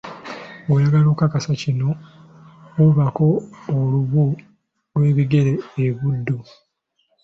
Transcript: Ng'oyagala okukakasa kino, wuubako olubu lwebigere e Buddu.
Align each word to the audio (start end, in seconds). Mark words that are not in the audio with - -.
Ng'oyagala 0.63 1.07
okukakasa 1.09 1.51
kino, 1.61 1.89
wuubako 2.75 3.25
olubu 3.75 4.25
lwebigere 4.95 5.53
e 5.85 5.87
Buddu. 5.97 6.37